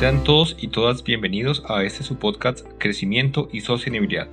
Sean 0.00 0.24
todos 0.24 0.56
y 0.58 0.68
todas 0.68 1.04
bienvenidos 1.04 1.62
a 1.68 1.84
este 1.84 2.04
su 2.04 2.16
podcast 2.16 2.66
Crecimiento 2.78 3.50
y 3.52 3.60
Sostenibilidad. 3.60 4.30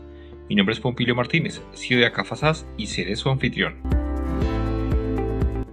Mi 0.47 0.55
nombre 0.55 0.71
es 0.71 0.79
Pompilio 0.79 1.13
Martínez, 1.13 1.61
CEO 1.73 1.99
de 1.99 2.05
Acafasas 2.05 2.65
y 2.77 2.87
seré 2.87 3.17
su 3.17 3.27
anfitrión. 3.29 3.75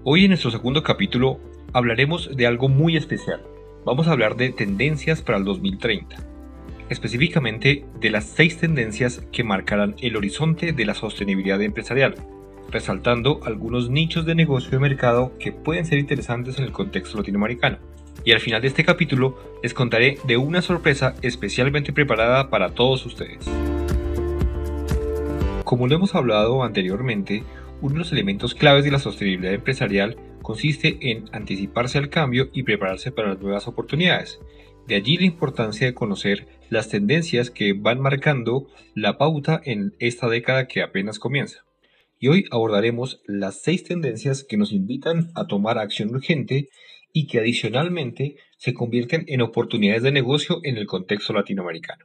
Hoy 0.02 0.24
en 0.24 0.30
nuestro 0.30 0.50
segundo 0.50 0.82
capítulo 0.82 1.38
hablaremos 1.72 2.36
de 2.36 2.44
algo 2.44 2.68
muy 2.68 2.96
especial. 2.96 3.40
Vamos 3.84 4.08
a 4.08 4.10
hablar 4.10 4.34
de 4.34 4.50
tendencias 4.50 5.22
para 5.22 5.38
el 5.38 5.44
2030. 5.44 6.16
Específicamente 6.88 7.84
de 8.00 8.10
las 8.10 8.24
seis 8.24 8.58
tendencias 8.58 9.24
que 9.30 9.44
marcarán 9.44 9.94
el 10.00 10.16
horizonte 10.16 10.72
de 10.72 10.86
la 10.86 10.94
sostenibilidad 10.94 11.62
empresarial, 11.62 12.16
resaltando 12.68 13.38
algunos 13.44 13.90
nichos 13.90 14.26
de 14.26 14.34
negocio 14.34 14.72
de 14.72 14.80
mercado 14.80 15.38
que 15.38 15.52
pueden 15.52 15.86
ser 15.86 15.98
interesantes 15.98 16.58
en 16.58 16.64
el 16.64 16.72
contexto 16.72 17.16
latinoamericano. 17.16 17.78
Y 18.24 18.32
al 18.32 18.40
final 18.40 18.62
de 18.62 18.68
este 18.68 18.84
capítulo 18.84 19.38
les 19.62 19.74
contaré 19.74 20.18
de 20.24 20.38
una 20.38 20.62
sorpresa 20.62 21.14
especialmente 21.20 21.92
preparada 21.92 22.48
para 22.48 22.74
todos 22.74 23.04
ustedes. 23.04 23.44
Como 25.64 25.86
lo 25.86 25.94
hemos 25.94 26.14
hablado 26.14 26.62
anteriormente, 26.62 27.42
uno 27.82 27.94
de 27.94 27.98
los 27.98 28.12
elementos 28.12 28.54
claves 28.54 28.84
de 28.84 28.90
la 28.90 28.98
sostenibilidad 28.98 29.52
empresarial 29.52 30.16
consiste 30.40 30.98
en 31.00 31.24
anticiparse 31.32 31.98
al 31.98 32.08
cambio 32.08 32.48
y 32.52 32.62
prepararse 32.62 33.12
para 33.12 33.28
las 33.28 33.40
nuevas 33.40 33.68
oportunidades. 33.68 34.40
De 34.86 34.94
allí 34.94 35.16
la 35.16 35.24
importancia 35.24 35.86
de 35.86 35.94
conocer 35.94 36.46
las 36.70 36.88
tendencias 36.88 37.50
que 37.50 37.72
van 37.72 38.00
marcando 38.00 38.68
la 38.94 39.18
pauta 39.18 39.60
en 39.64 39.94
esta 39.98 40.28
década 40.28 40.66
que 40.66 40.82
apenas 40.82 41.18
comienza. 41.18 41.64
Y 42.18 42.28
hoy 42.28 42.44
abordaremos 42.50 43.20
las 43.26 43.62
seis 43.62 43.84
tendencias 43.84 44.44
que 44.44 44.56
nos 44.56 44.72
invitan 44.72 45.30
a 45.34 45.46
tomar 45.46 45.78
acción 45.78 46.10
urgente 46.14 46.68
y 47.14 47.28
que 47.28 47.38
adicionalmente 47.38 48.36
se 48.58 48.74
convierten 48.74 49.24
en 49.28 49.40
oportunidades 49.40 50.02
de 50.02 50.12
negocio 50.12 50.60
en 50.64 50.76
el 50.76 50.86
contexto 50.86 51.32
latinoamericano. 51.32 52.04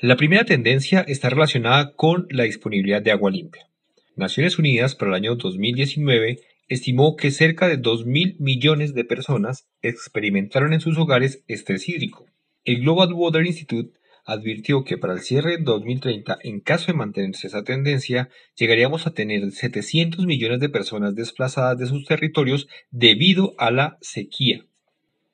La 0.00 0.16
primera 0.16 0.44
tendencia 0.44 1.04
está 1.06 1.28
relacionada 1.28 1.94
con 1.94 2.26
la 2.30 2.44
disponibilidad 2.44 3.02
de 3.02 3.10
agua 3.10 3.32
limpia. 3.32 3.68
Naciones 4.14 4.58
Unidas 4.58 4.94
para 4.94 5.10
el 5.10 5.16
año 5.16 5.34
2019 5.34 6.38
estimó 6.68 7.16
que 7.16 7.32
cerca 7.32 7.66
de 7.66 7.80
2.000 7.80 8.36
millones 8.38 8.94
de 8.94 9.04
personas 9.04 9.66
experimentaron 9.82 10.72
en 10.72 10.80
sus 10.80 10.96
hogares 10.96 11.42
estrés 11.48 11.88
hídrico. 11.88 12.26
El 12.64 12.82
Global 12.82 13.12
Water 13.12 13.44
Institute 13.44 13.98
advirtió 14.24 14.84
que 14.84 14.98
para 14.98 15.14
el 15.14 15.20
cierre 15.20 15.58
de 15.58 15.64
2030, 15.64 16.38
en 16.42 16.60
caso 16.60 16.86
de 16.86 16.98
mantenerse 16.98 17.46
esa 17.46 17.64
tendencia, 17.64 18.30
llegaríamos 18.56 19.06
a 19.06 19.12
tener 19.12 19.50
700 19.50 20.26
millones 20.26 20.60
de 20.60 20.68
personas 20.68 21.14
desplazadas 21.14 21.78
de 21.78 21.86
sus 21.86 22.04
territorios 22.04 22.68
debido 22.90 23.54
a 23.58 23.70
la 23.70 23.98
sequía. 24.00 24.64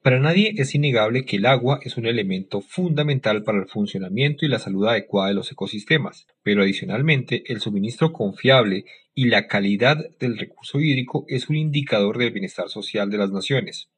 Para 0.02 0.18
nadie 0.18 0.54
es 0.56 0.74
innegable 0.74 1.26
que 1.26 1.36
el 1.36 1.44
agua 1.44 1.78
es 1.82 1.98
un 1.98 2.06
elemento 2.06 2.62
fundamental 2.62 3.44
para 3.44 3.58
el 3.58 3.68
funcionamiento 3.68 4.46
y 4.46 4.48
la 4.48 4.58
salud 4.58 4.86
adecuada 4.86 5.28
de 5.28 5.34
los 5.34 5.52
ecosistemas, 5.52 6.26
pero 6.42 6.62
adicionalmente 6.62 7.42
el 7.52 7.60
suministro 7.60 8.10
confiable 8.10 8.86
y 9.14 9.26
la 9.26 9.46
calidad 9.46 9.98
del 10.18 10.38
recurso 10.38 10.80
hídrico 10.80 11.26
es 11.28 11.50
un 11.50 11.56
indicador 11.56 12.16
del 12.16 12.30
bienestar 12.30 12.70
social 12.70 13.10
de 13.10 13.18
las 13.18 13.30
naciones. 13.30 13.90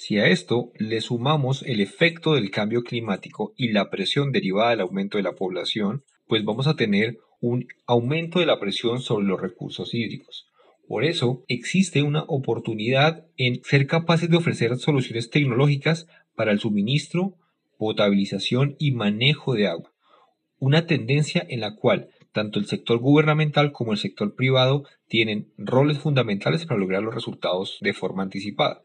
Si 0.00 0.16
a 0.16 0.28
esto 0.28 0.70
le 0.78 1.00
sumamos 1.00 1.64
el 1.64 1.80
efecto 1.80 2.34
del 2.34 2.52
cambio 2.52 2.84
climático 2.84 3.52
y 3.56 3.72
la 3.72 3.90
presión 3.90 4.30
derivada 4.30 4.70
del 4.70 4.82
aumento 4.82 5.18
de 5.18 5.24
la 5.24 5.34
población, 5.34 6.04
pues 6.28 6.44
vamos 6.44 6.68
a 6.68 6.76
tener 6.76 7.18
un 7.40 7.66
aumento 7.84 8.38
de 8.38 8.46
la 8.46 8.60
presión 8.60 9.00
sobre 9.00 9.26
los 9.26 9.40
recursos 9.40 9.92
hídricos. 9.94 10.46
Por 10.86 11.04
eso 11.04 11.42
existe 11.48 12.04
una 12.04 12.22
oportunidad 12.28 13.26
en 13.36 13.60
ser 13.64 13.88
capaces 13.88 14.30
de 14.30 14.36
ofrecer 14.36 14.76
soluciones 14.76 15.30
tecnológicas 15.30 16.06
para 16.36 16.52
el 16.52 16.60
suministro, 16.60 17.34
potabilización 17.76 18.76
y 18.78 18.92
manejo 18.92 19.54
de 19.54 19.66
agua. 19.66 19.92
Una 20.60 20.86
tendencia 20.86 21.44
en 21.48 21.58
la 21.58 21.74
cual 21.74 22.08
tanto 22.30 22.60
el 22.60 22.66
sector 22.66 22.98
gubernamental 22.98 23.72
como 23.72 23.90
el 23.90 23.98
sector 23.98 24.36
privado 24.36 24.84
tienen 25.08 25.52
roles 25.58 25.98
fundamentales 25.98 26.66
para 26.66 26.78
lograr 26.78 27.02
los 27.02 27.16
resultados 27.16 27.78
de 27.80 27.94
forma 27.94 28.22
anticipada. 28.22 28.84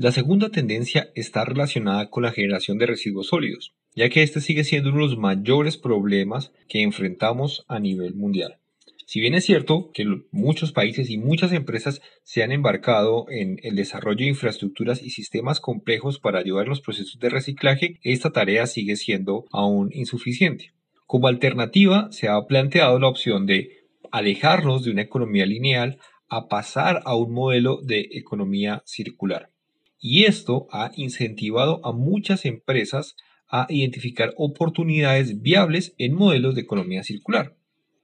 La 0.00 0.12
segunda 0.12 0.50
tendencia 0.50 1.10
está 1.16 1.44
relacionada 1.44 2.08
con 2.08 2.22
la 2.22 2.30
generación 2.30 2.78
de 2.78 2.86
residuos 2.86 3.26
sólidos, 3.26 3.74
ya 3.96 4.08
que 4.08 4.22
este 4.22 4.40
sigue 4.40 4.62
siendo 4.62 4.90
uno 4.90 4.98
de 4.98 5.06
los 5.08 5.18
mayores 5.18 5.76
problemas 5.76 6.52
que 6.68 6.82
enfrentamos 6.82 7.64
a 7.66 7.80
nivel 7.80 8.14
mundial. 8.14 8.58
Si 9.06 9.18
bien 9.18 9.34
es 9.34 9.44
cierto 9.44 9.90
que 9.92 10.06
muchos 10.30 10.70
países 10.70 11.10
y 11.10 11.18
muchas 11.18 11.50
empresas 11.50 12.00
se 12.22 12.44
han 12.44 12.52
embarcado 12.52 13.26
en 13.28 13.58
el 13.64 13.74
desarrollo 13.74 14.18
de 14.18 14.26
infraestructuras 14.26 15.02
y 15.02 15.10
sistemas 15.10 15.58
complejos 15.58 16.20
para 16.20 16.38
ayudar 16.38 16.66
en 16.66 16.70
los 16.70 16.80
procesos 16.80 17.18
de 17.18 17.30
reciclaje, 17.30 17.98
esta 18.04 18.30
tarea 18.30 18.68
sigue 18.68 18.94
siendo 18.94 19.46
aún 19.50 19.90
insuficiente. 19.92 20.74
Como 21.08 21.26
alternativa, 21.26 22.06
se 22.12 22.28
ha 22.28 22.40
planteado 22.46 23.00
la 23.00 23.08
opción 23.08 23.46
de 23.46 23.70
alejarnos 24.12 24.84
de 24.84 24.92
una 24.92 25.02
economía 25.02 25.44
lineal 25.44 25.98
a 26.28 26.46
pasar 26.46 27.02
a 27.04 27.16
un 27.16 27.32
modelo 27.32 27.80
de 27.82 28.10
economía 28.12 28.84
circular 28.86 29.50
y 30.00 30.24
esto 30.24 30.66
ha 30.70 30.92
incentivado 30.96 31.84
a 31.84 31.92
muchas 31.92 32.44
empresas 32.44 33.16
a 33.48 33.66
identificar 33.68 34.34
oportunidades 34.36 35.40
viables 35.40 35.94
en 35.98 36.14
modelos 36.14 36.54
de 36.54 36.60
economía 36.60 37.02
circular. 37.02 37.56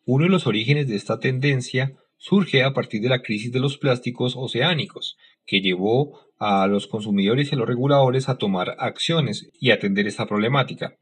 Uno 0.05 0.25
de 0.25 0.31
los 0.31 0.47
orígenes 0.47 0.88
de 0.88 0.97
esta 0.97 1.21
tendencia 1.21 1.94
surge 2.16 2.62
a 2.62 2.72
partir 2.72 3.03
de 3.03 3.09
la 3.09 3.22
crisis 3.22 3.53
de 3.53 3.60
los 3.60 3.77
plásticos 3.77 4.34
oceánicos, 4.37 5.16
que 5.47 5.60
llevó 5.60 6.21
a 6.38 6.66
los 6.66 6.87
consumidores 6.87 7.50
y 7.50 7.55
a 7.55 7.59
los 7.59 7.69
reguladores 7.69 8.28
a 8.28 8.38
tomar 8.38 8.76
acciones 8.78 9.50
y 9.61 9.71
atender 9.71 10.06
esta 10.06 10.26
problemática. 10.26 10.97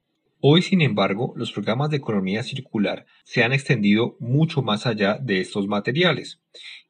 Hoy, 0.45 0.63
sin 0.63 0.83
embargo, 0.83 1.35
los 1.37 1.53
programas 1.53 1.91
de 1.91 1.99
economía 1.99 2.43
circular 2.43 3.07
se 3.23 3.45
han 3.45 3.53
extendido 3.53 4.17
mucho 4.19 4.61
más 4.61 4.89
allá 4.89 5.17
de 5.23 5.41
estos 5.41 5.69
materiales, 5.69 6.43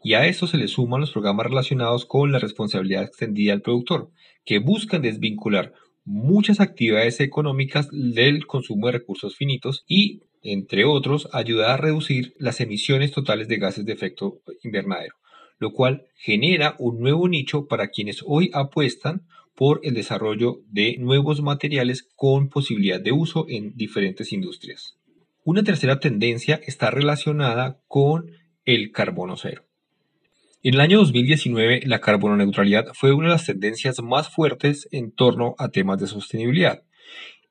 y 0.03 0.15
a 0.15 0.27
esto 0.27 0.47
se 0.47 0.57
le 0.57 0.69
suman 0.69 1.03
los 1.03 1.13
programas 1.13 1.49
relacionados 1.49 2.07
con 2.07 2.33
la 2.33 2.39
responsabilidad 2.39 3.03
extendida 3.03 3.53
al 3.53 3.61
productor, 3.61 4.11
que 4.47 4.59
buscan 4.59 5.03
desvincular 5.03 5.75
muchas 6.03 6.61
actividades 6.61 7.21
económicas 7.21 7.91
del 7.93 8.47
consumo 8.47 8.87
de 8.87 8.93
recursos 8.93 9.37
finitos 9.37 9.85
y, 9.87 10.23
entre 10.43 10.87
otros, 10.87 11.29
ayudar 11.35 11.73
a 11.73 11.77
reducir 11.77 12.33
las 12.39 12.59
emisiones 12.63 13.13
totales 13.13 13.49
de 13.49 13.59
gases 13.59 13.85
de 13.85 13.93
efecto 13.93 14.41
invernadero, 14.63 15.17
lo 15.59 15.75
cual 15.75 16.07
genera 16.17 16.75
un 16.79 17.01
nuevo 17.01 17.29
nicho 17.29 17.67
para 17.67 17.89
quienes 17.89 18.25
hoy 18.27 18.51
apuestan 18.55 19.27
por 19.55 19.81
el 19.83 19.95
desarrollo 19.95 20.61
de 20.71 20.97
nuevos 20.99 21.43
materiales 21.43 22.09
con 22.17 22.49
posibilidad 22.49 23.01
de 23.01 23.13
uso 23.13 23.47
en 23.49 23.75
diferentes 23.77 24.33
industrias. 24.33 24.97
Una 25.45 25.63
tercera 25.63 25.99
tendencia 25.99 26.61
está 26.67 26.91
relacionada 26.91 27.81
con 27.89 28.31
el 28.65 28.93
carbono 28.93 29.37
cero. 29.37 29.65
En 30.63 30.75
el 30.75 30.81
año 30.81 30.99
2019, 30.99 31.83
la 31.87 32.01
carbono 32.01 32.37
neutralidad 32.37 32.87
fue 32.95 33.13
una 33.13 33.27
de 33.27 33.33
las 33.33 33.47
tendencias 33.47 34.01
más 34.01 34.29
fuertes 34.29 34.89
en 34.93 35.11
torno 35.11 35.57
a 35.59 35.71
temas 35.71 35.99
de 35.99 36.07
sostenibilidad, 36.07 36.85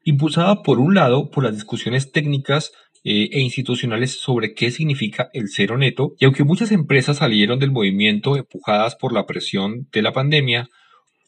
impulsada 0.06 0.63
por 0.63 0.79
un 0.79 0.95
lado 0.95 1.29
por 1.29 1.44
las 1.44 1.53
discusiones 1.53 2.13
técnicas 2.13 2.72
eh, 3.03 3.29
e 3.33 3.41
institucionales 3.41 4.18
sobre 4.18 4.53
qué 4.53 4.72
significa 4.72 5.29
el 5.33 5.50
cero 5.50 5.78
neto, 5.78 6.13
y 6.19 6.25
aunque 6.25 6.45
muchas 6.45 6.72
empresas 6.72 7.18
salieron 7.18 7.59
del 7.59 7.72
movimiento 7.72 8.38
empujadas 8.38 8.95
por 8.95 9.12
la 9.12 9.25
presión 9.25 9.89
de 9.91 10.01
la 10.01 10.13
pandemia, 10.13 10.69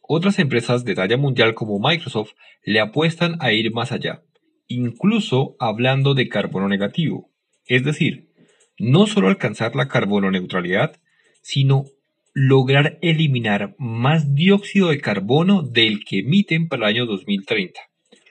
otras 0.08 0.38
empresas 0.40 0.86
de 0.86 0.96
talla 0.96 1.18
mundial 1.18 1.54
como 1.54 1.80
Microsoft 1.80 2.32
le 2.64 2.80
apuestan 2.80 3.38
a 3.40 3.52
ir 3.52 3.72
más 3.74 3.92
allá, 3.92 4.22
incluso 4.68 5.56
hablando 5.60 6.14
de 6.14 6.30
carbono 6.30 6.68
negativo, 6.68 7.30
es 7.66 7.84
decir, 7.84 8.30
no 8.78 9.08
solo 9.08 9.28
alcanzar 9.28 9.76
la 9.76 9.88
carbono 9.88 10.30
neutralidad, 10.30 11.00
sino 11.42 11.86
lograr 12.34 12.98
eliminar 13.02 13.76
más 13.78 14.36
dióxido 14.36 14.90
de 14.90 15.00
carbono 15.00 15.62
del 15.62 16.04
que 16.04 16.20
emiten 16.20 16.68
para 16.68 16.88
el 16.90 16.96
año 16.96 17.06
2030, 17.06 17.80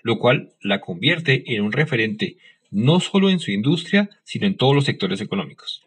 lo 0.03 0.19
cual 0.19 0.53
la 0.61 0.81
convierte 0.81 1.55
en 1.55 1.63
un 1.63 1.73
referente 1.73 2.37
no 2.71 3.01
solo 3.01 3.31
en 3.31 3.39
su 3.39 3.51
industria, 3.51 4.11
sino 4.25 4.47
en 4.47 4.57
todos 4.57 4.75
los 4.75 4.85
sectores 4.85 5.21
económicos. 5.21 5.83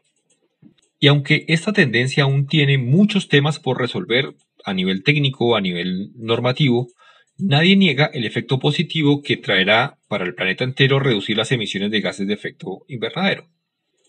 Y 0.99 1.07
aunque 1.07 1.45
esta 1.47 1.73
tendencia 1.73 2.23
aún 2.23 2.47
tiene 2.47 2.77
muchos 2.77 3.27
temas 3.27 3.59
por 3.59 3.79
resolver 3.79 4.33
a 4.65 4.73
nivel 4.73 5.03
técnico, 5.03 5.55
a 5.55 5.61
nivel 5.61 6.11
normativo, 6.15 6.87
nadie 7.37 7.75
niega 7.75 8.05
el 8.13 8.25
efecto 8.25 8.59
positivo 8.59 9.21
que 9.21 9.37
traerá 9.37 9.99
para 10.07 10.25
el 10.25 10.35
planeta 10.35 10.63
entero 10.63 10.99
reducir 10.99 11.37
las 11.37 11.51
emisiones 11.51 11.91
de 11.91 12.01
gases 12.01 12.27
de 12.27 12.33
efecto 12.33 12.83
invernadero. 12.87 13.47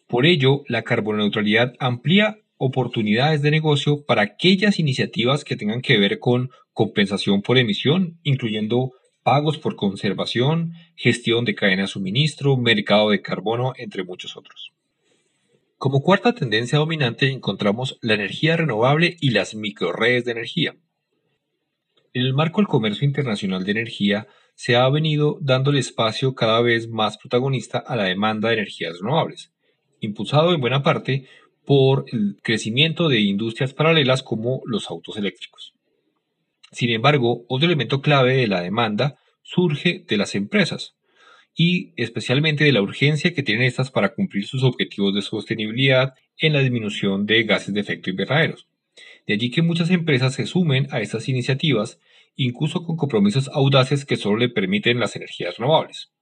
Por 0.08 0.24
ello, 0.24 0.62
la 0.68 0.82
carboneutralidad 0.82 1.74
amplía 1.78 2.38
oportunidades 2.58 3.42
de 3.42 3.50
negocio 3.50 4.04
para 4.06 4.22
aquellas 4.22 4.78
iniciativas 4.78 5.44
que 5.44 5.56
tengan 5.56 5.82
que 5.82 5.98
ver 5.98 6.18
con 6.18 6.50
compensación 6.72 7.42
por 7.42 7.58
emisión, 7.58 8.18
incluyendo 8.22 8.92
pagos 9.22 9.58
por 9.58 9.74
conservación, 9.74 10.72
gestión 10.94 11.44
de 11.44 11.54
cadena 11.54 11.82
de 11.82 11.88
suministro, 11.88 12.56
mercado 12.56 13.10
de 13.10 13.22
carbono, 13.22 13.72
entre 13.76 14.04
muchos 14.04 14.36
otros. 14.36 14.75
Como 15.78 16.00
cuarta 16.00 16.34
tendencia 16.34 16.78
dominante 16.78 17.30
encontramos 17.30 17.98
la 18.00 18.14
energía 18.14 18.56
renovable 18.56 19.18
y 19.20 19.30
las 19.30 19.54
microredes 19.54 20.24
de 20.24 20.32
energía. 20.32 20.74
En 22.14 22.22
el 22.22 22.32
marco 22.32 22.62
del 22.62 22.66
comercio 22.66 23.06
internacional 23.06 23.62
de 23.64 23.72
energía, 23.72 24.26
se 24.54 24.74
ha 24.74 24.88
venido 24.88 25.36
dándole 25.42 25.78
espacio 25.78 26.34
cada 26.34 26.62
vez 26.62 26.88
más 26.88 27.18
protagonista 27.18 27.76
a 27.76 27.94
la 27.94 28.04
demanda 28.04 28.48
de 28.48 28.54
energías 28.54 29.00
renovables, 29.00 29.52
impulsado 30.00 30.54
en 30.54 30.62
buena 30.62 30.82
parte 30.82 31.28
por 31.66 32.06
el 32.10 32.38
crecimiento 32.42 33.10
de 33.10 33.20
industrias 33.20 33.74
paralelas 33.74 34.22
como 34.22 34.62
los 34.64 34.90
autos 34.90 35.18
eléctricos. 35.18 35.74
Sin 36.72 36.88
embargo, 36.88 37.44
otro 37.48 37.66
elemento 37.66 38.00
clave 38.00 38.36
de 38.36 38.46
la 38.46 38.62
demanda 38.62 39.18
surge 39.42 40.06
de 40.08 40.16
las 40.16 40.34
empresas 40.34 40.95
y 41.56 41.94
especialmente 41.96 42.64
de 42.64 42.72
la 42.72 42.82
urgencia 42.82 43.32
que 43.32 43.42
tienen 43.42 43.64
estas 43.64 43.90
para 43.90 44.14
cumplir 44.14 44.46
sus 44.46 44.62
objetivos 44.62 45.14
de 45.14 45.22
sostenibilidad 45.22 46.14
en 46.38 46.52
la 46.52 46.60
disminución 46.60 47.24
de 47.24 47.44
gases 47.44 47.72
de 47.72 47.80
efecto 47.80 48.10
invernaderos. 48.10 48.68
De 49.26 49.34
allí 49.34 49.50
que 49.50 49.62
muchas 49.62 49.90
empresas 49.90 50.34
se 50.34 50.46
sumen 50.46 50.86
a 50.90 51.00
estas 51.00 51.28
iniciativas, 51.28 51.98
incluso 52.36 52.84
con 52.84 52.96
compromisos 52.96 53.48
audaces 53.48 54.04
que 54.04 54.16
solo 54.16 54.36
le 54.36 54.50
permiten 54.50 55.00
las 55.00 55.16
energías 55.16 55.56
renovables. 55.56 56.12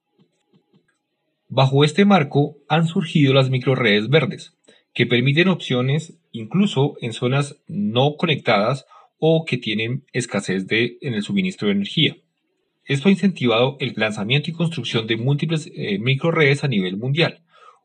Bajo 1.49 1.83
este 1.83 2.05
marco 2.05 2.57
han 2.69 2.87
surgido 2.87 3.33
las 3.33 3.49
microredes 3.49 4.09
verdes, 4.09 4.55
que 4.93 5.05
permiten 5.05 5.49
opciones 5.49 6.17
incluso 6.31 6.95
en 7.01 7.11
zonas 7.11 7.61
no 7.67 8.15
conectadas 8.15 8.85
o 9.19 9.43
que 9.45 9.57
tienen 9.57 10.05
escasez 10.13 10.65
de, 10.67 10.97
en 11.01 11.13
el 11.13 11.23
suministro 11.23 11.67
de 11.67 11.73
energía. 11.73 12.17
Esto 12.85 13.09
ha 13.09 13.11
incentivado 13.11 13.77
el 13.79 13.93
lanzamiento 13.95 14.49
y 14.49 14.53
construcción 14.53 15.07
de 15.07 15.17
múltiples 15.17 15.71
eh, 15.75 15.97
microredes 15.97 16.63
a 16.63 16.67
nivel 16.67 16.97
mundial. 16.97 17.41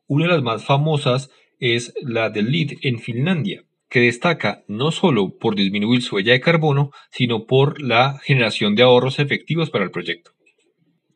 Una 0.07 0.25
de 0.25 0.33
las 0.33 0.43
más 0.43 0.63
famosas 0.63 1.31
es 1.59 1.93
la 2.01 2.29
del 2.29 2.51
LEED 2.51 2.77
en 2.83 2.99
Finlandia, 2.99 3.63
que 3.89 4.01
destaca 4.01 4.63
no 4.67 4.91
solo 4.91 5.37
por 5.37 5.55
disminuir 5.55 6.01
su 6.01 6.15
huella 6.15 6.33
de 6.33 6.41
carbono, 6.41 6.91
sino 7.09 7.45
por 7.45 7.81
la 7.81 8.19
generación 8.23 8.75
de 8.75 8.83
ahorros 8.83 9.19
efectivos 9.19 9.69
para 9.69 9.83
el 9.83 9.91
proyecto. 9.91 10.31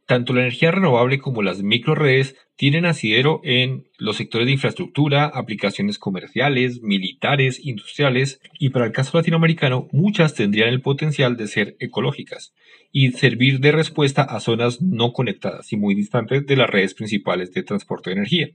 Tanto 0.05 0.33
la 0.33 0.41
energía 0.41 0.69
renovable 0.69 1.17
como 1.17 1.41
las 1.41 1.63
microredes 1.63 2.35
tienen 2.55 2.85
asidero 2.85 3.41
en 3.43 3.87
los 3.97 4.17
sectores 4.17 4.45
de 4.45 4.53
infraestructura, 4.53 5.25
aplicaciones 5.25 5.97
comerciales, 5.97 6.83
militares, 6.83 7.59
industriales 7.65 8.39
y 8.59 8.69
para 8.69 8.85
el 8.85 8.91
caso 8.91 9.17
latinoamericano 9.17 9.87
muchas 9.91 10.35
tendrían 10.35 10.69
el 10.69 10.81
potencial 10.81 11.37
de 11.37 11.47
ser 11.47 11.75
ecológicas 11.79 12.53
y 12.91 13.13
servir 13.13 13.59
de 13.59 13.71
respuesta 13.71 14.21
a 14.21 14.39
zonas 14.39 14.79
no 14.79 15.11
conectadas 15.11 15.73
y 15.73 15.77
muy 15.77 15.95
distantes 15.95 16.45
de 16.45 16.55
las 16.55 16.69
redes 16.69 16.93
principales 16.93 17.51
de 17.51 17.63
transporte 17.63 18.11
de 18.11 18.17
energía. 18.17 18.49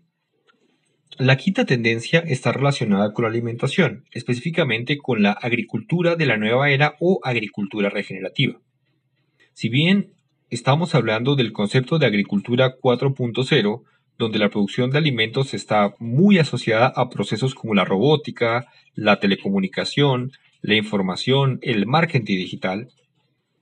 La 1.18 1.36
quinta 1.36 1.66
tendencia 1.66 2.20
está 2.20 2.52
relacionada 2.52 3.12
con 3.12 3.24
la 3.24 3.30
alimentación, 3.30 4.04
específicamente 4.12 4.98
con 4.98 5.22
la 5.22 5.32
agricultura 5.32 6.14
de 6.14 6.26
la 6.26 6.36
nueva 6.36 6.70
era 6.70 6.94
o 7.00 7.20
agricultura 7.24 7.90
regenerativa. 7.90 8.60
Si 9.52 9.68
bien 9.68 10.14
estamos 10.50 10.96
hablando 10.96 11.36
del 11.36 11.52
concepto 11.52 11.98
de 11.98 12.06
agricultura 12.06 12.76
4.0, 12.76 13.82
donde 14.18 14.38
la 14.38 14.50
producción 14.50 14.90
de 14.90 14.98
alimentos 14.98 15.54
está 15.54 15.94
muy 15.98 16.38
asociada 16.38 16.92
a 16.94 17.08
procesos 17.08 17.54
como 17.54 17.74
la 17.74 17.84
robótica, 17.84 18.66
la 18.94 19.20
telecomunicación, 19.20 20.32
la 20.60 20.74
información, 20.74 21.60
el 21.62 21.86
marketing 21.86 22.36
digital. 22.36 22.88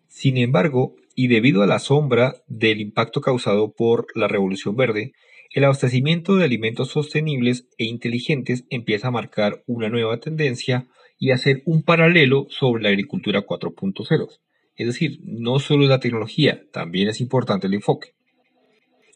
Sin 0.08 0.38
embargo, 0.38 0.96
y 1.14 1.29
debido 1.29 1.62
a 1.62 1.67
la 1.67 1.79
sombra 1.79 2.37
del 2.46 2.81
impacto 2.81 3.20
causado 3.20 3.73
por 3.73 4.06
la 4.14 4.26
revolución 4.26 4.75
verde, 4.75 5.12
el 5.52 5.64
abastecimiento 5.64 6.37
de 6.37 6.44
alimentos 6.44 6.88
sostenibles 6.88 7.69
e 7.76 7.85
inteligentes 7.85 8.64
empieza 8.70 9.08
a 9.08 9.12
marcar 9.12 9.62
una 9.67 9.88
nueva 9.88 10.19
tendencia 10.19 10.87
y 11.19 11.32
a 11.32 11.38
ser 11.38 11.62
un 11.67 11.82
paralelo 11.82 12.46
sobre 12.49 12.82
la 12.82 12.88
agricultura 12.88 13.44
4.0. 13.44 14.29
Es 14.78 14.86
decir, 14.86 15.19
no 15.25 15.58
solo 15.58 15.86
la 15.86 15.98
tecnología, 15.98 16.62
también 16.72 17.08
es 17.08 17.20
importante 17.20 17.66
el 17.66 17.75
enfoque. 17.75 18.14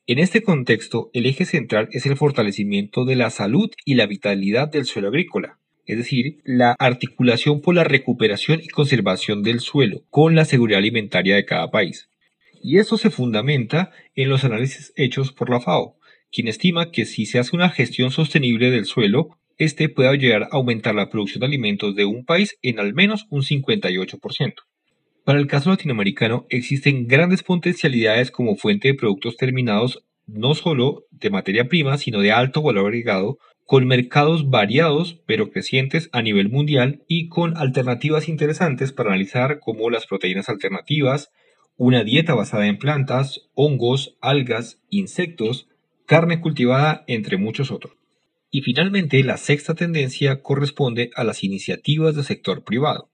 En 0.08 0.18
este 0.18 0.42
contexto, 0.42 1.10
el 1.14 1.24
eje 1.26 1.44
central 1.44 1.88
es 1.92 2.04
el 2.04 2.16
fortalecimiento 2.16 3.04
de 3.04 3.14
la 3.14 3.30
salud 3.30 3.70
y 3.84 3.94
la 3.94 4.06
vitalidad 4.06 4.68
del 4.68 4.84
suelo 4.84 5.08
agrícola, 5.08 5.60
es 5.86 5.98
decir, 5.98 6.40
la 6.44 6.72
articulación 6.72 7.60
por 7.60 7.76
la 7.76 7.84
recuperación 7.84 8.60
y 8.60 8.66
conservación 8.66 9.44
del 9.44 9.60
suelo 9.60 10.02
con 10.10 10.34
la 10.34 10.44
seguridad 10.44 10.80
alimentaria 10.80 11.36
de 11.36 11.44
cada 11.44 11.70
país. 11.70 12.08
Y 12.60 12.78
eso 12.78 12.98
se 12.98 13.10
fundamenta 13.10 13.92
en 14.16 14.28
los 14.28 14.42
análisis 14.42 14.92
hechos 14.96 15.30
por 15.30 15.48
la 15.48 15.60
FAO, 15.60 15.96
quien 16.32 16.48
estima 16.48 16.90
que 16.90 17.04
si 17.04 17.24
se 17.24 17.38
hace 17.38 17.54
una 17.54 17.70
gestión 17.70 18.10
sostenible 18.10 18.72
del 18.72 18.86
suelo, 18.86 19.38
este 19.58 19.88
puede 19.88 20.18
llegar 20.18 20.42
a 20.42 20.48
aumentar 20.56 20.96
la 20.96 21.08
producción 21.08 21.40
de 21.40 21.46
alimentos 21.46 21.94
de 21.94 22.04
un 22.04 22.24
país 22.24 22.58
en 22.62 22.80
al 22.80 22.94
menos 22.94 23.26
un 23.30 23.42
58%. 23.42 24.54
Para 25.24 25.38
el 25.38 25.46
caso 25.46 25.70
latinoamericano 25.70 26.46
existen 26.48 27.06
grandes 27.06 27.44
potencialidades 27.44 28.32
como 28.32 28.56
fuente 28.56 28.88
de 28.88 28.94
productos 28.94 29.36
terminados 29.36 30.04
no 30.26 30.54
solo 30.54 31.04
de 31.10 31.30
materia 31.30 31.68
prima, 31.68 31.96
sino 31.96 32.20
de 32.20 32.32
alto 32.32 32.60
valor 32.60 32.86
agregado, 32.86 33.38
con 33.64 33.86
mercados 33.86 34.50
variados 34.50 35.20
pero 35.26 35.50
crecientes 35.50 36.08
a 36.12 36.22
nivel 36.22 36.48
mundial 36.48 37.04
y 37.06 37.28
con 37.28 37.56
alternativas 37.56 38.28
interesantes 38.28 38.92
para 38.92 39.10
analizar 39.10 39.60
como 39.60 39.90
las 39.90 40.06
proteínas 40.06 40.48
alternativas, 40.48 41.30
una 41.76 42.02
dieta 42.02 42.34
basada 42.34 42.66
en 42.66 42.78
plantas, 42.78 43.48
hongos, 43.54 44.16
algas, 44.20 44.80
insectos, 44.90 45.68
carne 46.06 46.40
cultivada, 46.40 47.04
entre 47.06 47.36
muchos 47.36 47.70
otros. 47.70 47.94
Y 48.50 48.62
finalmente, 48.62 49.22
la 49.22 49.36
sexta 49.36 49.74
tendencia 49.74 50.42
corresponde 50.42 51.10
a 51.14 51.22
las 51.24 51.44
iniciativas 51.44 52.16
del 52.16 52.24
sector 52.24 52.64
privado. 52.64 53.11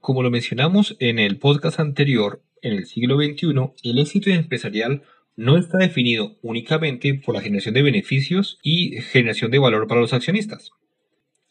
Como 0.00 0.22
lo 0.22 0.30
mencionamos 0.30 0.96
en 0.98 1.18
el 1.18 1.36
podcast 1.36 1.78
anterior, 1.78 2.42
en 2.62 2.72
el 2.72 2.86
siglo 2.86 3.16
XXI, 3.16 3.48
el 3.82 3.98
éxito 3.98 4.30
empresarial 4.30 5.02
no 5.36 5.58
está 5.58 5.76
definido 5.76 6.38
únicamente 6.40 7.12
por 7.14 7.34
la 7.34 7.42
generación 7.42 7.74
de 7.74 7.82
beneficios 7.82 8.58
y 8.62 9.02
generación 9.02 9.50
de 9.50 9.58
valor 9.58 9.86
para 9.86 10.00
los 10.00 10.14
accionistas. 10.14 10.70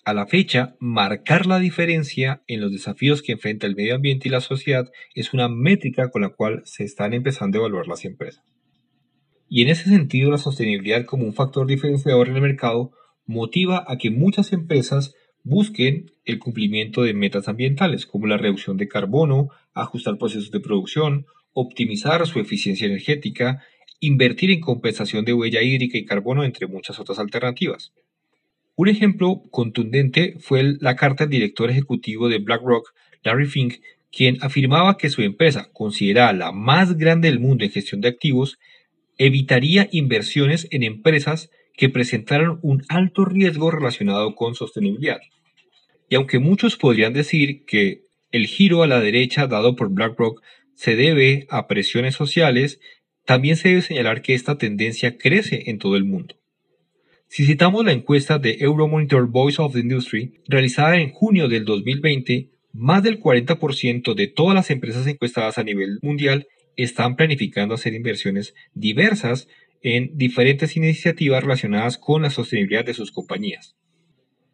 A 0.03 0.15
la 0.15 0.25
fecha, 0.25 0.75
marcar 0.79 1.45
la 1.45 1.59
diferencia 1.59 2.41
en 2.47 2.61
los 2.61 2.71
desafíos 2.71 3.21
que 3.21 3.33
enfrenta 3.33 3.67
el 3.67 3.75
medio 3.75 3.93
ambiente 3.93 4.27
y 4.27 4.31
la 4.31 4.41
sociedad 4.41 4.91
es 5.13 5.31
una 5.31 5.47
métrica 5.47 6.09
con 6.09 6.23
la 6.23 6.29
cual 6.29 6.63
se 6.65 6.83
están 6.83 7.13
empezando 7.13 7.59
a 7.59 7.61
evaluar 7.61 7.87
las 7.87 8.03
empresas. 8.03 8.43
Y 9.47 9.61
en 9.61 9.69
ese 9.69 9.83
sentido, 9.83 10.31
la 10.31 10.39
sostenibilidad 10.39 11.05
como 11.05 11.25
un 11.25 11.35
factor 11.35 11.67
diferenciador 11.67 12.29
en 12.29 12.35
el 12.35 12.41
mercado 12.41 12.93
motiva 13.27 13.85
a 13.87 13.99
que 13.99 14.09
muchas 14.09 14.53
empresas 14.53 15.13
busquen 15.43 16.11
el 16.25 16.39
cumplimiento 16.39 17.03
de 17.03 17.13
metas 17.13 17.47
ambientales 17.47 18.05
como 18.05 18.27
la 18.27 18.37
reducción 18.37 18.77
de 18.77 18.87
carbono, 18.87 19.49
ajustar 19.73 20.17
procesos 20.17 20.51
de 20.51 20.59
producción, 20.59 21.25
optimizar 21.53 22.25
su 22.27 22.39
eficiencia 22.39 22.87
energética, 22.87 23.63
invertir 23.99 24.51
en 24.51 24.61
compensación 24.61 25.25
de 25.25 25.33
huella 25.33 25.61
hídrica 25.61 25.97
y 25.97 26.05
carbono, 26.05 26.43
entre 26.43 26.67
muchas 26.67 26.99
otras 26.99 27.19
alternativas. 27.19 27.93
Un 28.75 28.87
ejemplo 28.87 29.43
contundente 29.51 30.35
fue 30.39 30.77
la 30.79 30.95
carta 30.95 31.25
del 31.25 31.31
director 31.31 31.69
ejecutivo 31.69 32.29
de 32.29 32.37
BlackRock, 32.39 32.93
Larry 33.23 33.47
Fink, 33.47 33.75
quien 34.11 34.37
afirmaba 34.41 34.97
que 34.97 35.09
su 35.09 35.21
empresa, 35.21 35.69
considerada 35.73 36.33
la 36.33 36.51
más 36.51 36.97
grande 36.97 37.29
del 37.29 37.39
mundo 37.39 37.65
en 37.65 37.71
gestión 37.71 38.01
de 38.01 38.07
activos, 38.07 38.57
evitaría 39.17 39.89
inversiones 39.91 40.67
en 40.71 40.83
empresas 40.83 41.51
que 41.79 41.87
presentaron 41.87 42.59
un 42.61 42.83
alto 42.89 43.23
riesgo 43.23 43.71
relacionado 43.71 44.35
con 44.35 44.53
sostenibilidad. 44.53 45.21
Y 46.09 46.15
aunque 46.15 46.37
muchos 46.37 46.75
podrían 46.75 47.13
decir 47.13 47.63
que 47.63 48.01
el 48.31 48.47
giro 48.47 48.83
a 48.83 48.87
la 48.87 48.99
derecha 48.99 49.47
dado 49.47 49.77
por 49.77 49.89
BlackRock 49.89 50.41
se 50.75 50.97
debe 50.97 51.47
a 51.49 51.67
presiones 51.67 52.15
sociales, 52.15 52.81
también 53.23 53.55
se 53.55 53.69
debe 53.69 53.81
señalar 53.81 54.21
que 54.21 54.33
esta 54.33 54.57
tendencia 54.57 55.17
crece 55.17 55.69
en 55.69 55.77
todo 55.77 55.95
el 55.95 56.03
mundo. 56.03 56.35
Si 57.29 57.45
citamos 57.45 57.85
la 57.85 57.93
encuesta 57.93 58.39
de 58.39 58.57
Euromonitor 58.59 59.29
Voice 59.29 59.61
of 59.61 59.71
the 59.71 59.79
Industry, 59.79 60.33
realizada 60.49 60.97
en 60.97 61.11
junio 61.11 61.47
del 61.47 61.63
2020, 61.63 62.49
más 62.73 63.03
del 63.03 63.21
40% 63.21 64.15
de 64.15 64.27
todas 64.27 64.53
las 64.53 64.69
empresas 64.69 65.07
encuestadas 65.07 65.57
a 65.57 65.63
nivel 65.63 65.99
mundial 66.01 66.45
están 66.75 67.15
planificando 67.15 67.75
hacer 67.75 67.93
inversiones 67.93 68.53
diversas 68.73 69.47
en 69.81 70.17
diferentes 70.17 70.75
iniciativas 70.75 71.43
relacionadas 71.43 71.97
con 71.97 72.21
la 72.21 72.29
sostenibilidad 72.29 72.85
de 72.85 72.93
sus 72.93 73.11
compañías. 73.11 73.75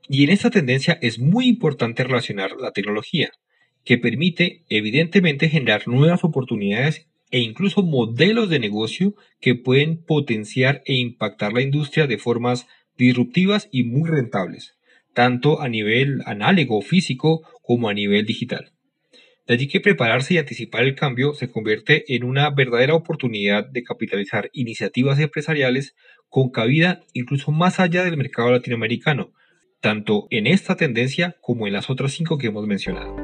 Y 0.08 0.24
en 0.24 0.30
esta 0.30 0.52
tendencia 0.52 1.00
es 1.02 1.20
muy 1.20 1.48
importante 1.48 2.04
relacionar 2.04 2.52
la 2.60 2.72
tecnología, 2.72 3.32
que 3.84 3.98
permite 3.98 4.64
evidentemente 4.70 5.50
generar 5.50 5.88
nuevas 5.88 6.24
oportunidades 6.24 7.08
e 7.32 7.40
incluso 7.40 7.84
modelos 7.84 8.50
de 8.50 8.60
negocio 8.60 9.16
que 9.42 9.56
pueden 9.56 10.04
potenciar 10.04 10.84
e 10.86 10.96
impactar 10.96 11.54
la 11.54 11.62
industria 11.62 12.08
de 12.08 12.18
formas 12.18 12.68
disruptivas 12.98 13.68
y 13.72 13.84
muy 13.84 14.10
rentables, 14.10 14.76
tanto 15.14 15.62
a 15.62 15.70
nivel 15.70 16.22
análogo 16.26 16.82
físico 16.82 17.42
como 17.62 17.90
a 17.90 17.94
nivel 17.94 18.26
digital. 18.26 18.75
De 19.48 19.54
allí 19.54 19.68
que 19.68 19.80
prepararse 19.80 20.34
y 20.34 20.38
anticipar 20.40 20.84
el 20.86 20.96
cambio 20.96 21.36
se 21.36 21.52
convierte 21.52 22.16
en 22.16 22.24
una 22.24 22.50
verdadera 22.50 22.96
oportunidad 22.96 23.68
de 23.68 23.84
capitalizar 23.84 24.50
iniciativas 24.54 25.20
empresariales 25.20 25.96
con 26.30 26.50
cabida 26.50 27.02
incluso 27.14 27.52
más 27.52 27.80
allá 27.80 28.04
del 28.04 28.18
mercado 28.18 28.50
latinoamericano, 28.50 29.34
tanto 29.82 30.26
en 30.32 30.48
esta 30.48 30.76
tendencia 30.76 31.36
como 31.42 31.68
en 31.68 31.74
las 31.74 31.92
otras 31.92 32.14
cinco 32.14 32.40
que 32.40 32.48
hemos 32.48 32.66
mencionado. 32.66 33.16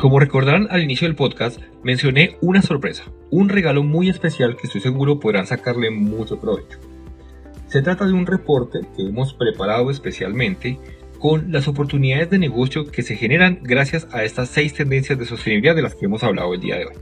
Como 0.00 0.18
recordarán 0.18 0.66
al 0.70 0.82
inicio 0.82 1.06
del 1.06 1.14
podcast, 1.14 1.60
mencioné 1.84 2.38
una 2.40 2.62
sorpresa, 2.62 3.12
un 3.30 3.50
regalo 3.50 3.82
muy 3.82 4.08
especial 4.08 4.56
que 4.56 4.68
estoy 4.68 4.80
seguro 4.80 5.20
podrán 5.20 5.46
sacarle 5.46 5.90
mucho 5.90 6.40
provecho. 6.40 6.78
Se 7.66 7.82
trata 7.82 8.06
de 8.06 8.14
un 8.14 8.24
reporte 8.24 8.80
que 8.96 9.02
hemos 9.02 9.34
preparado 9.34 9.90
especialmente 9.90 10.78
con 11.20 11.52
las 11.52 11.68
oportunidades 11.68 12.30
de 12.30 12.38
negocio 12.38 12.90
que 12.90 13.02
se 13.02 13.14
generan 13.14 13.60
gracias 13.62 14.08
a 14.10 14.24
estas 14.24 14.48
seis 14.48 14.74
tendencias 14.74 15.16
de 15.18 15.26
sostenibilidad 15.26 15.76
de 15.76 15.82
las 15.82 15.94
que 15.94 16.06
hemos 16.06 16.24
hablado 16.24 16.52
el 16.54 16.60
día 16.60 16.78
de 16.78 16.86
hoy. 16.86 16.94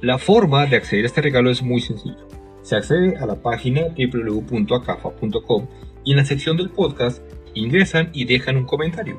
La 0.00 0.18
forma 0.18 0.66
de 0.66 0.76
acceder 0.76 1.04
a 1.04 1.08
este 1.08 1.22
regalo 1.22 1.50
es 1.50 1.62
muy 1.62 1.80
sencilla. 1.80 2.18
Se 2.62 2.76
accede 2.76 3.16
a 3.16 3.26
la 3.26 3.42
página 3.42 3.82
www.acafa.com 3.96 5.66
y 6.04 6.12
en 6.12 6.16
la 6.18 6.24
sección 6.24 6.56
del 6.56 6.70
podcast 6.70 7.20
ingresan 7.54 8.10
y 8.12 8.26
dejan 8.26 8.56
un 8.56 8.66
comentario 8.66 9.18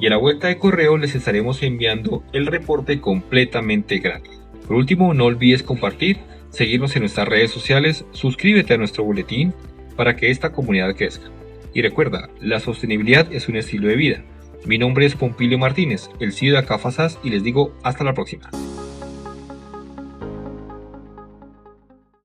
y 0.00 0.06
a 0.06 0.10
la 0.10 0.16
vuelta 0.16 0.48
de 0.48 0.58
correo 0.58 0.96
les 0.96 1.14
estaremos 1.14 1.62
enviando 1.62 2.22
el 2.32 2.46
reporte 2.46 3.00
completamente 3.00 3.98
gratis. 3.98 4.40
Por 4.66 4.76
último, 4.76 5.14
no 5.14 5.24
olvides 5.24 5.62
compartir, 5.62 6.18
seguirnos 6.50 6.94
en 6.94 7.02
nuestras 7.02 7.28
redes 7.28 7.50
sociales, 7.50 8.04
suscríbete 8.12 8.74
a 8.74 8.78
nuestro 8.78 9.04
boletín 9.04 9.54
para 9.96 10.14
que 10.14 10.30
esta 10.30 10.52
comunidad 10.52 10.94
crezca. 10.94 11.30
Y 11.78 11.82
recuerda, 11.82 12.28
la 12.40 12.58
sostenibilidad 12.58 13.32
es 13.32 13.48
un 13.48 13.54
estilo 13.54 13.86
de 13.86 13.94
vida. 13.94 14.24
Mi 14.66 14.78
nombre 14.78 15.06
es 15.06 15.14
Pompilio 15.14 15.58
Martínez, 15.58 16.10
el 16.18 16.32
CEO 16.32 16.54
de 16.54 16.58
Acafasas 16.58 17.20
y 17.22 17.30
les 17.30 17.44
digo 17.44 17.72
hasta 17.84 18.02
la 18.02 18.14
próxima. 18.14 18.50